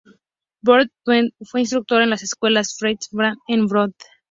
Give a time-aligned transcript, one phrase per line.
[0.63, 3.95] Berta Frey fue instructora en la escuela Fletcher Farm en Vermont.